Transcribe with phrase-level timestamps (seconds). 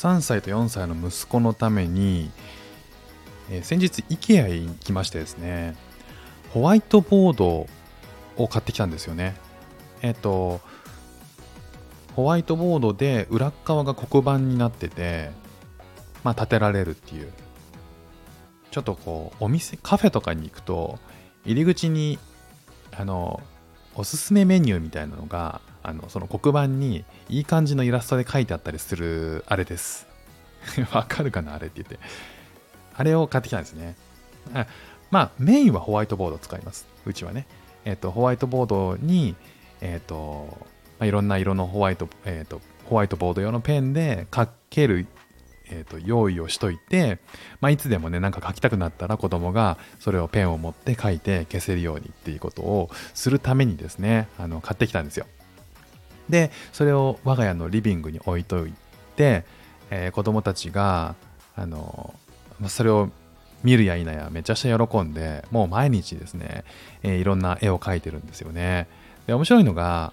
[0.00, 2.30] 3歳と4歳の息子のために、
[3.50, 5.76] えー、先日 IKEA へ行きましてですね
[6.54, 7.66] ホワイトボード
[8.38, 9.36] を買ってきたんですよね。
[10.00, 10.62] えっ、ー、と
[12.16, 15.30] ホワイトボードで裏側が黒板になってて
[16.24, 17.30] まあ立てられるっていう。
[18.70, 20.98] ちょっとこうお店カフェとかに行くと
[21.44, 22.18] 入り口に
[22.96, 23.42] あの
[23.96, 30.06] おすすめメニューみたいなのがあのその黒板にいい感じのイラストで書いてあったりするあれです。
[30.92, 31.98] わかるかなあれって言って。
[32.94, 33.96] あれを買ってきたんですね。
[34.54, 34.66] あ
[35.10, 36.86] まあメインはホワイトボードを使います。
[37.06, 37.46] うちはね。
[37.84, 39.34] えっ、ー、とホワイトボードに
[39.80, 40.66] えっ、ー、と、
[40.98, 45.06] まあ、いろんな色のホワイト、えっ、ー、とホワイトボード用のペンで書ける
[45.72, 47.18] えーと、用意をしといて、
[47.60, 55.26] まあ、いつでもねなんか書きたくなったら子供がそれをペンを持って書いて消せるようにっていうことをするためにですねあの買ってきたんですよ。
[56.30, 58.72] でそれを我が家のリビングに置いとい
[59.16, 59.44] て、
[59.90, 61.14] えー、子供たちが
[61.56, 62.14] あの、
[62.60, 63.10] ま、それを
[63.62, 66.64] 見るや否やめちゃくちゃ喜んでもう毎日ですね、
[67.02, 68.88] えー、いろんな絵を描いてるんですよね
[69.26, 70.12] で面白いのが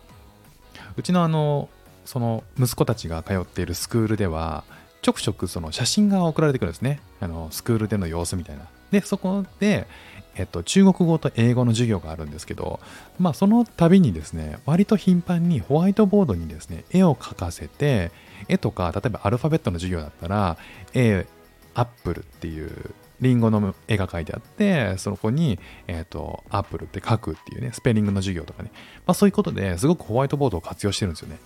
[0.97, 1.69] うちのあの
[2.05, 4.63] その息子たちが通っているスクールでは
[5.01, 6.99] ちょくちょくその写真が送られてくるんですね。
[7.19, 8.67] あのスクールでの様子みたいな。
[8.91, 9.87] で、そこで、
[10.35, 12.79] えっと、中国語と英語の授業があるんですけど、
[13.19, 18.11] まあ、その度にですね、割と頻繁にホワイトボードにですね、絵を描かせて、
[18.47, 20.57] 絵とか、例えばアルファベットの授業だったら、
[20.93, 21.25] A、
[21.73, 28.71] アップルっていうリンゴの絵が描いてあって、そこに、えっ、と、アップルって書くっていうね、スペリングの授業とかね、
[29.05, 31.37] まあそういうことですごくホワイトボードを活用してるんですよね。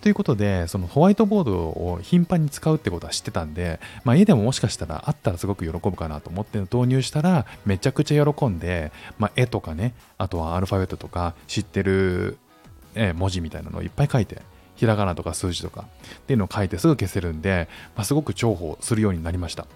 [0.00, 12.38] ということで、そのホワイトボードを頻繁に使うってことは知ってたんで、まあ、家でももしかしたらあったらすごく喜ぶかなと思って導入したら、めちゃくちゃ喜んで、まあ、絵とかね、あとはアルファベットとか知ってる、
[13.14, 14.42] 文字みたいなのをいっぱい書いて、
[14.76, 15.84] ひらがなとか数字とか
[16.16, 19.66] っていうのを書いてすぐ消せるんで、まあ、すごく重宝するようになりました。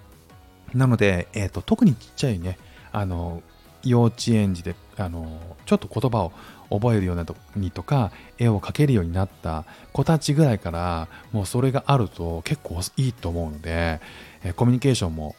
[0.72, 2.58] なので、えーと、特にちっちゃいね、
[2.92, 3.42] あの
[3.84, 6.32] 幼稚園児であのちょっと言葉を
[6.70, 14.00] 覚えるようなとにとか絵を描けるようになった子たちぐらいからもうそれがあると結構いいと思うので、
[14.42, 15.34] えコミュニケーションも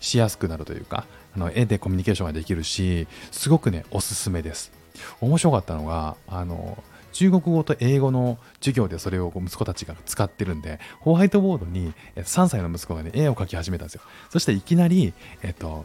[0.00, 4.72] しやすくなるというかあの絵でコミュニケーションができるしすごくねおすすめです。
[5.20, 14.02] 面白かったのがあの中国語と英語の授業でそれを息子たちが使ってるんでホワイトボードに3歳の息子がね絵を描き始めたんですよ。
[14.30, 15.12] そしていきなり
[15.42, 15.84] えっと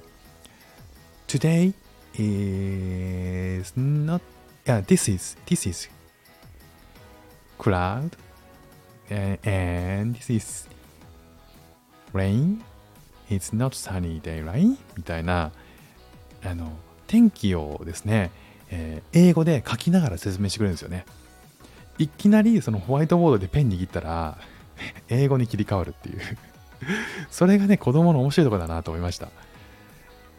[1.28, 1.74] Today
[2.16, 4.22] is not
[4.66, 5.90] yeah, this is this is
[7.58, 8.12] cloud
[9.10, 10.70] and, this is
[12.14, 12.64] rain.
[13.30, 14.78] It's not sunny day, right?
[14.96, 15.52] みたいな
[16.44, 16.72] あの
[17.08, 18.32] 天気をですね、
[18.70, 21.06] えー、英語で書きながら説明してくれるんですよね。
[21.98, 24.38] いきなりそのホワイトボードでペン握ったら
[25.10, 26.20] 英語に切り替わるっていう
[27.30, 29.30] それがね子供の面白いところだなと思いました。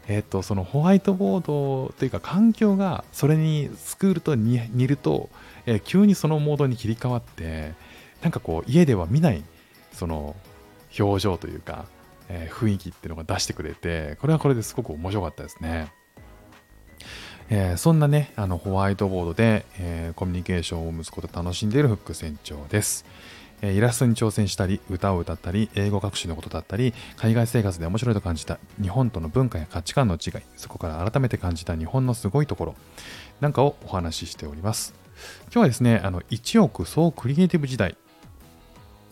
[0.06, 5.30] えっ、と、そのホワイトボードというか環境がそれにスクールと似ると、
[5.66, 7.72] えー、急にそのモードに切り替わって、
[8.22, 9.42] なんかこう家では見ない
[9.92, 10.36] その
[10.98, 11.86] 表情というか、
[12.28, 15.92] えー、雰囲気っていうのが出してくれて、これはこれですごく面白かったですね。
[17.50, 23.04] えー、そんなね、あのホワイトボードで、えー、コミュニケーションを息子と楽しんでいるフック船長です。
[23.72, 32.74] イラストに挑戦したり、歌を歌ったり、英語学習のことだったり、海外生活で面白いと感じた日本との文化や価値観の違い、そこから改めて感じた日本のすごいところ、
[33.40, 34.94] なんかをお話ししております。
[35.44, 37.96] 今日はですね、あの1億総クリエイティブ時代、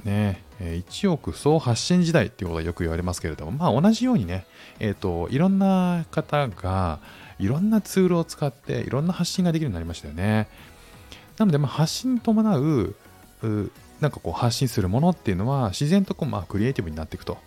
[0.04, 4.46] ね、1億総発信時代っていうことはよく言われますけれども、まあ同じようにね、
[4.80, 6.98] えっ、ー、と、いろんな方が
[7.38, 10.48] いろんなツールを使っていろんな発信ができるようになりましたよね。
[11.38, 12.94] なので、まあ、発信に伴う
[14.02, 17.38] なんかこう発信するものっていうのは自然とこうまあクリエイティブになっていくと。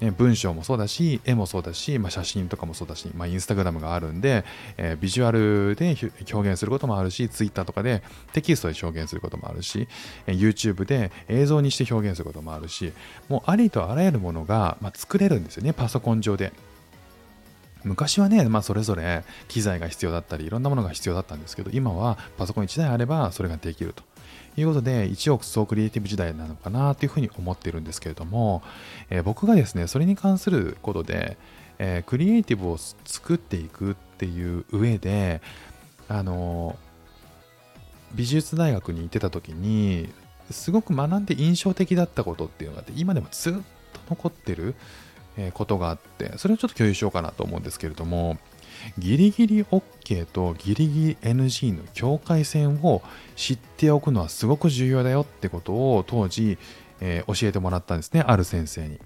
[0.00, 4.44] ね、文章もそうだし、絵もそうだし、まあ、写真とかもそうだし、まあ、インスタグラムがあるんで、
[4.76, 5.96] えー、ビジュアルで
[6.32, 8.02] 表現することもあるし、ツイッターとかで
[8.32, 9.86] テキストで表現することもあるし、
[10.26, 12.92] えー、YouTube で映像にして表現することもあるし、
[13.28, 16.52] もうありとあらゆるものが、まあ、作れるんですよね、パソコン上で。
[17.84, 24.02] 昔はね、まあ、それぞれ機材が必要だったり、いろんなものが必要だったんですけど、今はパソコン1台あればそれができると。
[24.56, 28.62] いうことで、1億総クリエイティブ時代なのかなというふうに思ってるんですけれども、
[29.10, 31.36] えー、僕がですね、それに関することで、
[31.78, 35.40] えー、クリエイティブを作っていくっていう上で、
[36.08, 36.76] あの
[38.14, 40.12] 美術大学に行ってた時に、
[40.50, 43.60] すごく学んで印象的だったことっていうのがあって、今でもずっと
[44.10, 44.74] 残ってる
[45.54, 48.36] ことがあって、それをちょっと共有しようかなと思うんですけれども、
[48.98, 53.02] ギリギリ OK とギリギリ NG の境界線を
[53.36, 56.58] 知っておくのはすごく重要だよってことを当時、
[57.00, 58.98] えー、教えてもらったんですねある先生に、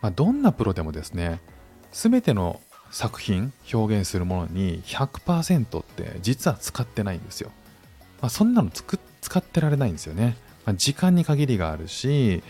[0.00, 1.40] まあ、どんなプロでもですね
[1.92, 2.60] 全ての
[2.90, 7.50] 作品表現するものに100%って実は使ってないんですよ、
[8.20, 10.36] まあ、そんなの使ってられないんですよね、
[10.66, 12.42] まあ、時間に限りがあるし、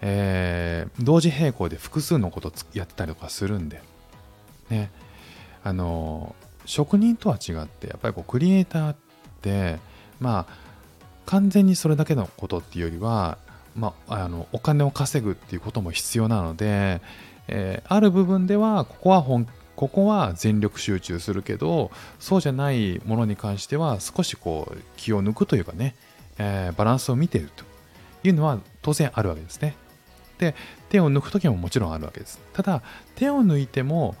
[0.00, 3.80] えー、同時並行で複数のことやってたりとかするんで。
[4.70, 4.90] ね。
[5.66, 8.96] あの職人とは違ってやっぱりこうクリエイターっ
[9.42, 9.78] て
[10.20, 10.56] まあ
[11.26, 13.36] 完全にそれだけのことっていうよりは、
[13.74, 17.00] まあ、あのお金を稼ぐっていうことも必要なので、
[17.48, 21.90] えー、ある部分ではここは本ここは全力集中するけど
[22.20, 25.96] そうじゃないものに関しては少しこう気を抜くというかね、
[26.38, 27.64] えー、バランスを見ていると
[28.22, 29.74] いうのは当然あるわけですね。
[30.38, 30.54] で
[30.90, 32.38] 手を抜く時ももちろんあるわけです。
[32.52, 32.82] ただ
[33.16, 34.14] 手を抜いても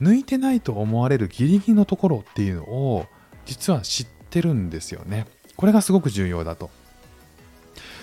[0.00, 3.06] 抜いてないと思われるギリギリのところっていうのを
[3.44, 5.26] 実は知ってるんですよね。
[5.56, 6.70] これがすごく重要だと。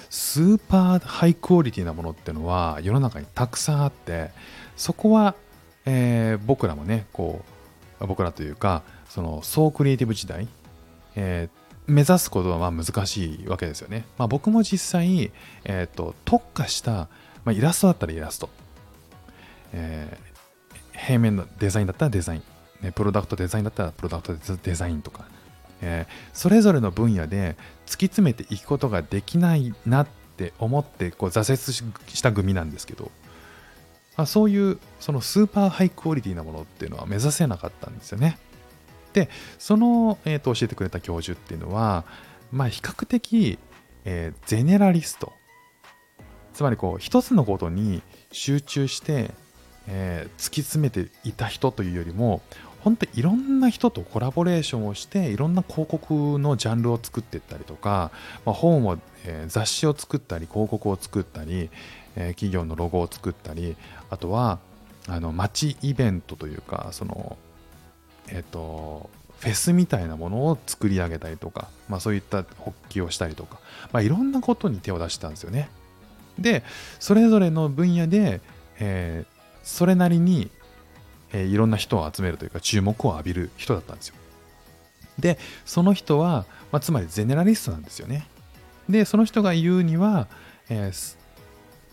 [0.10, 4.30] スーパーハイクオリティなものっていうのは世の中にたくさんあって
[4.78, 5.36] そこは、
[5.86, 7.44] えー、僕らもねこ
[8.00, 10.48] う僕らというかその総クリエイティブ時代、
[11.16, 14.06] えー、目指すことは難しいわけですよね。
[14.18, 15.32] まあ、僕も実際、
[15.64, 17.08] えーと、特化した、ま
[17.48, 18.50] あ、イラストだったらイラスト、
[19.74, 20.37] えー、
[21.07, 22.44] 平面のデザインだったらデザイン、
[22.81, 25.25] ね、プロダクトデザインだったらプロダクトデザインとか。
[25.80, 27.56] えー、それぞれの分野で
[27.86, 33.12] 突き詰めていくことができないなって思ってこう挫折した組なんですけど、
[34.15, 38.39] まあ、そういうそのスーパーハイクオリティなものっていうのは目指せなかったんですよね。
[39.13, 42.06] でその、えー、と教えてくれた教授っていうのは、
[42.51, 43.59] まあ、比較的、
[44.04, 45.31] えー、ゼネラリスト。
[46.54, 48.01] つまりこう一つのことに
[48.31, 49.30] 集中して、
[49.88, 52.42] えー、突き詰めていた人というよりも
[52.81, 58.12] 本当いろんな人とコラボレーションをしていろんな広告のジャンルを作っていったりとか、
[58.45, 61.69] まあ、本を、えー、雑誌を作ったり広告を作ったり、
[62.16, 63.75] えー、企業のロゴを作ったり
[64.10, 64.60] あとは
[65.07, 67.38] あの街イベントというかその
[68.30, 69.10] えっ、ー、と
[69.40, 73.60] フェスみたいなものを作り上げたりとか、まあ、そういった発起をしたりとか、
[73.92, 75.69] まあ、いろんなことに手を出したんですよね。
[76.40, 76.63] で
[77.00, 78.42] それぞれの分野で、
[78.80, 79.37] えー、
[79.68, 80.50] それなりに
[81.34, 84.16] えー、いろんな人を集めるというか注目を浴びる人だったんですよ。
[85.19, 88.28] で、その人は、まあ、つまりゼネラリストなんですよね。
[88.88, 90.28] で、その人が言うには、
[90.69, 91.18] えー、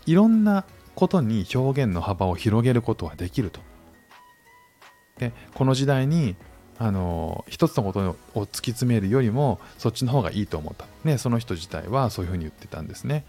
[0.05, 0.63] いろんな
[0.93, 3.59] ことに表現の幅を広げることはできると。
[5.17, 6.35] で、この時代に、
[6.77, 10.85] あの一つのことを突き詰めるよりもそっちの方がいいと思った。
[11.05, 13.23] ね、その人自体はそういうふうに言ってたんですね。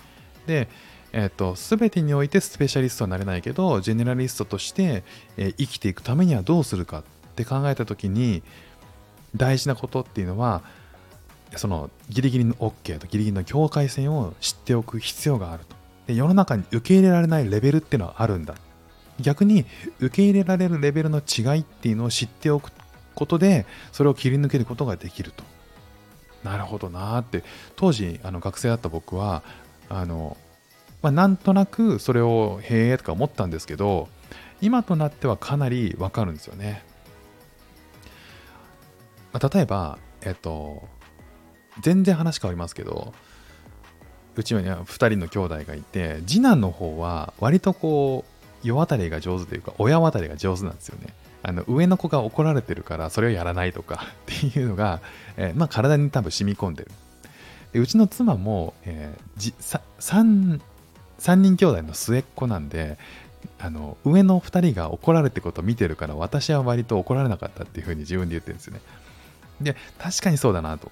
[0.49, 0.69] で、
[1.13, 5.05] えっ、ー、と、全てにおいてスペシャリストはなれないけど、ジェネラリストとして、
[5.37, 7.05] えー、生きていくためにはどうするかっ
[7.35, 8.43] て考えた時に、
[9.35, 10.63] 大事なことっていうのは、
[11.55, 15.77] そのギリギリの OK とギリギリの境界線を知っておく必要があると。
[16.07, 18.55] で世の中に受け入れられないレベルっていうのはあるんだ。
[19.21, 19.65] 逆に
[19.99, 22.71] 受け入れられるレベルの違いっていうのを知っておく
[23.15, 25.45] ことで、それを切り抜けることができると。
[26.45, 27.43] なるほどなーって、
[27.77, 29.43] 当時あの学生だった僕は、
[29.89, 30.37] あの
[31.07, 34.09] まあ、なんとなくそれをへえとか思ったんですけど
[34.61, 36.83] 今となってはかなりわかるんですよね、
[39.33, 40.83] まあ、例えばえっと
[41.81, 43.15] 全然話変わりますけど
[44.35, 51.15] うちには2人の兄弟がいて次男の方は割とこう世渡りが上手というか親渡りが上手なんですよね。
[51.45, 55.01] あの上の子が怒られてるからそれをやらないとか っていうのが、
[55.37, 56.91] えー、まあ、体に多分染み込んでる。
[57.73, 60.61] でうちの妻も、えー、3
[61.21, 62.99] 3人兄弟の末っ子なんで
[63.59, 68.81] あの上の2人が怒られてことを見てるから私は割と怒られなかったっていうふうに自分で言ってるんですよね。
[69.61, 70.91] で確かにそうだなと。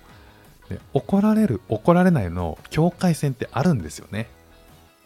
[0.68, 4.28] で怒られる怒られないの境界線ってあるんですよね。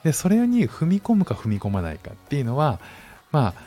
[0.04, 2.78] でそれに踏み込むか踏み込まないかっていうのは
[3.32, 3.62] まあ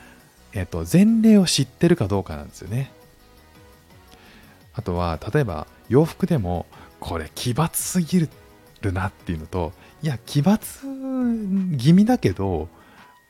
[0.54, 2.92] えっ、と前例を知ってるかどうかなんですよね。
[4.74, 6.66] あとは例えば洋服でも
[7.00, 12.68] これ奇抜すぎるなっていうのといや、奇抜気味だけど、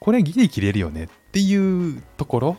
[0.00, 2.56] これギリ切れるよねっていうところ、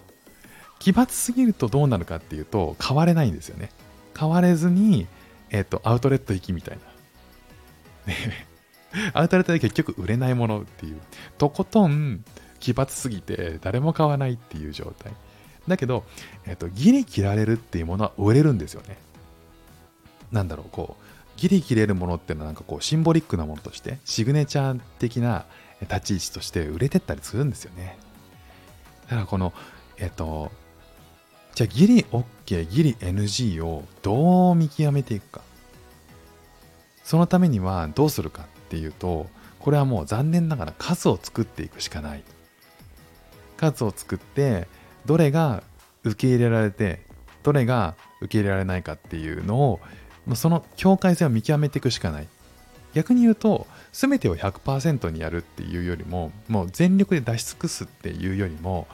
[0.79, 3.69] 奇抜すぎるとどうなるかっていうと、変われないんですよね。
[4.17, 5.07] 変われずに、
[5.49, 6.77] えっ、と、アウトレット行きみたい
[8.05, 8.13] な。
[9.19, 10.99] アウトレットで結局売れないものっていう、
[11.37, 12.23] とことん
[12.59, 15.11] 奇抜すぎて誰も買わないっていう状態。
[15.67, 16.03] だけど、
[16.45, 18.97] えっ、と、ギリ切られるっていうものは売れるんですよね。
[20.31, 21.03] なんだろう、こう、
[21.43, 25.45] ギリ切れるものっていうのはなんかこうシンボリックなものとしてシグネチャー的な
[25.81, 27.97] 立ち位置として売れてったりするんですよね。
[29.09, 29.51] だからこの
[29.97, 30.53] えっと
[31.53, 35.41] じゃあギリ OK ギリ NG をどう見極めていくか。
[37.03, 39.27] そのためにはどうするかっていうと
[39.59, 42.23] これはもう残念ながら数を作っていくしかない。
[43.57, 44.69] 数を作って
[45.05, 45.61] どれが
[46.05, 47.01] 受け入れられて
[47.43, 49.81] どれが受け入れられないかっていうのを
[50.35, 52.27] その境界線を見極めていくしかない。
[52.93, 58.87] 逆に言うと全てを100%にやるっていうよりももう全力で出し尽くすっていうよりも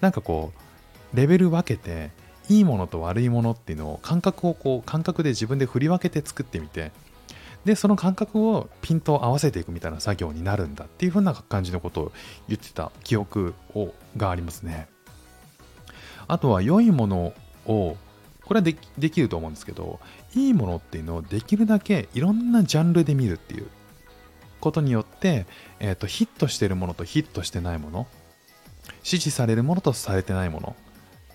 [0.00, 0.52] なんかこ
[1.12, 2.10] うレベル分けて
[2.48, 6.90] いいものと悪いものっていうのを感覚をこう感覚で自分で振り分けて作ってみて
[7.64, 12.12] でその感覚をピント合わせていくみたいな作業になるんだっていう風な感じのことを
[12.48, 14.88] 言ってた記憶をがありますね。
[16.26, 17.32] あとは良いもの
[17.66, 17.96] を
[18.44, 20.00] これはでできると思うんですけど
[20.34, 23.66] いいものっていうのをできるだけいろんなジャンルで見るっていう
[24.60, 25.46] ことによって、
[25.80, 28.06] えーと、ヒットしてるものとヒットしてないもの
[29.02, 30.76] 支持されるものとされてないもの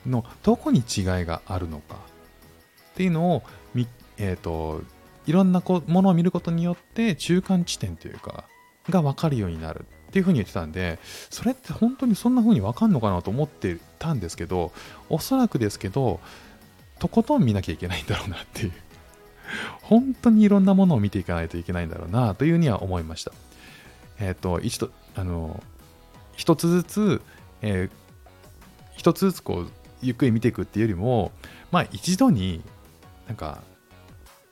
[0.08, 3.44] のどこに違いがあるのかっていうのを
[4.20, 4.84] えーと、
[5.26, 8.44] いろんなこものを見ることによって中間地点というか
[8.90, 14.72] が分かるようになるっていうふうに言ってたんでそれって本当にそんな風に分かんのかなと思ってたんですけど
[15.10, 16.20] おそらくですけど
[17.00, 18.74] とことん見なきゃいけないんだろうなっていう。
[19.82, 23.32] 本当にいろんなものを見ていかないといけないんだろうなというには思いました。
[24.20, 25.64] えっ、ー、と、一度、あの、
[26.36, 27.22] 一つずつ、
[27.62, 27.90] えー、
[28.96, 31.32] 一つずつこう、ゆっくり見ていくっていうよりも、
[31.72, 32.62] まあ一度に、
[33.28, 33.62] なんか、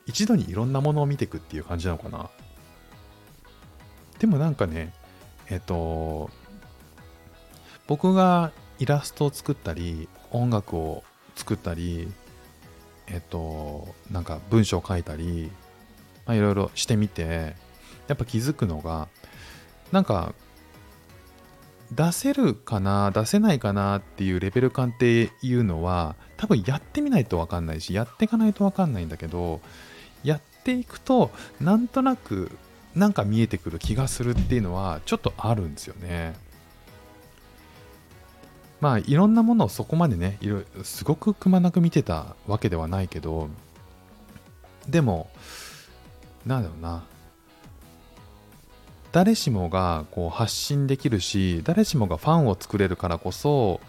[0.06, 2.30] 一度にいろんなものを見ていくっていう感じなのかな。
[4.20, 4.94] でもなんかね、
[5.50, 6.30] えっ、ー、と、
[7.88, 11.04] 僕がイラストを作ったり、音楽を
[11.36, 12.12] 作ったり、
[13.08, 15.52] えっと、なんか文章を書いたり、
[16.26, 17.56] まあ、いろいろしてみて、
[18.08, 19.08] やっぱ気づくのが、
[19.92, 20.34] なんか、
[21.92, 29.62] 出せるかな、出せないかなっていうレベル感っていうのは、多分やってみないとわかんないし、やっていかないとわかんないんだけど、
[30.24, 32.52] やっていくと、なんとなく、
[32.94, 36.36] なんか見えてくる気がするっていうのは、ちょっとあるんですよね。
[38.80, 43.50] まあいろんなものをそこまでねいろすごくくまなく見てたわけではないけど
[44.88, 45.30] でも
[46.46, 47.04] なんだろうな。
[49.12, 53.80] 誰しもがこう発信できるし誰しもがファンを作れるからこそ、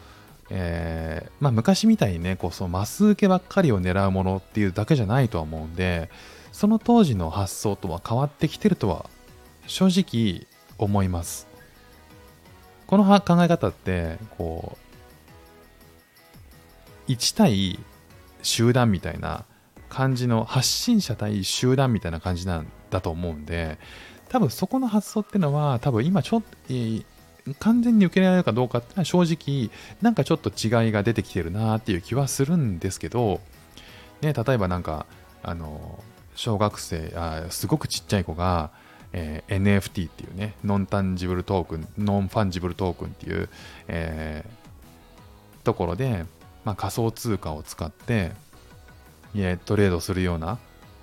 [0.49, 6.09] えー、まあ、昔みたいにねこうそマス受けばっかりを狙うものっていうだけじゃないとは思うんで
[6.53, 9.11] その当時の発想とは変わってきてるとは
[9.67, 10.47] 正直
[10.79, 11.48] 思います。
[12.89, 14.79] この考え方ってこ
[17.07, 17.79] う1対
[18.43, 19.45] 集団みたいな
[19.91, 23.79] 感じの発信者対集団みたいな感じなんだと思うんで
[24.31, 27.05] 多分そこの発想ってのは多分今ちょっと、えー、
[27.59, 33.41] 完全に受け入れられるかどうかってのは正直なんかちょっと違いが出てきてるなっていう気はするんですけど、
[34.23, 35.05] ね、例えばなんか
[35.43, 36.03] あの
[36.35, 38.71] 小学生あすごくちっちゃい子が
[39.13, 43.49] えー、NFT っていうね、ノンタンジブルトークン、ノンファンジブルトークンっていう、
[43.89, 46.25] えー、ところで、
[46.65, 48.33] まあ、仮想通貨を使って、
[49.65, 50.59] トレードするような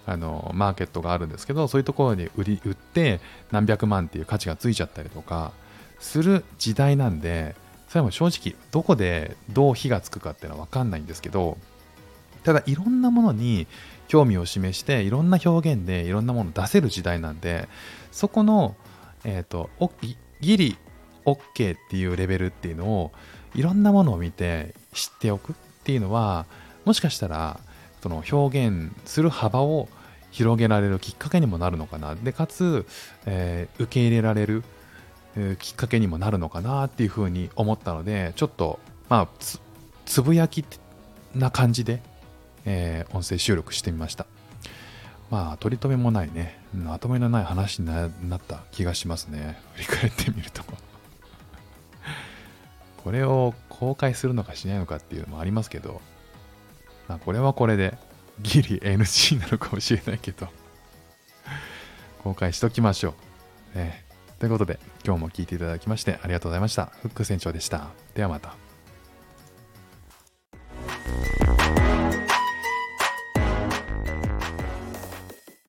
[0.06, 3.20] あのマーケットがあるんですけど、そういうところに売り売って
[3.52, 5.52] 何百万っていう価値がついちゃったりとか
[6.00, 7.56] する時代なんで、
[7.90, 11.58] それも正直どこでどう火がつくかっていうのは分かんないんですけど、
[12.44, 13.68] ただいろんなものに
[14.08, 17.68] 興味を示していろんな表現でいろんなもの出せる時代なんで
[18.12, 18.76] そこの、
[19.24, 19.70] えーと、
[20.42, 20.78] ギリ
[21.26, 23.12] OK っていうレベルっていうのを
[23.56, 26.46] いろんなものを見て知っておくっていうのは
[26.86, 27.60] もしかしたら
[28.02, 29.90] その表現する幅を
[30.30, 32.14] 広げられるきっかけにもなるのかな。
[32.14, 32.86] でかつ、
[33.26, 34.64] えー、受け入れられる、
[35.60, 39.28] きっかけにもなるのかなっていうふうに思ったのでちょっとまあ
[40.06, 40.64] つぶやき
[41.34, 42.02] な感じで
[42.66, 44.26] えー、音声収録してみました。
[45.32, 49.60] まあ、取り留めもないね、まとめのない話になった気がしますね。
[49.74, 50.64] 振り返ってみると
[53.04, 56.02] これを公開するのかしないのかっていうのもありますけど、
[57.08, 57.98] まあ、これはこれで
[58.40, 60.50] ギリ NG なのかもしれないけど
[62.24, 63.14] 公開しときましょ
[63.76, 63.78] う。
[63.78, 64.06] ね、
[64.40, 66.88] ということで、今日も聞いていただきましてありがとうございました。
[67.02, 67.88] フック船長でした。
[68.16, 68.65] ではまた。